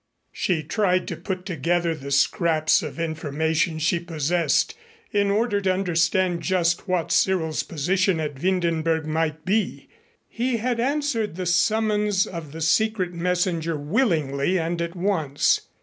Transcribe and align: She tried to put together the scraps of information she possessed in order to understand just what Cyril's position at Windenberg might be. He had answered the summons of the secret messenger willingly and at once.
She 0.31 0.63
tried 0.63 1.07
to 1.09 1.15
put 1.15 1.45
together 1.45 1.93
the 1.93 2.09
scraps 2.09 2.81
of 2.81 2.99
information 2.99 3.77
she 3.77 3.99
possessed 3.99 4.75
in 5.11 5.29
order 5.29 5.61
to 5.61 5.71
understand 5.71 6.41
just 6.41 6.87
what 6.87 7.11
Cyril's 7.11 7.61
position 7.61 8.19
at 8.19 8.41
Windenberg 8.41 9.05
might 9.05 9.45
be. 9.45 9.89
He 10.27 10.57
had 10.57 10.79
answered 10.79 11.35
the 11.35 11.45
summons 11.45 12.25
of 12.25 12.51
the 12.51 12.61
secret 12.61 13.13
messenger 13.13 13.77
willingly 13.77 14.57
and 14.57 14.81
at 14.81 14.95
once. 14.95 15.61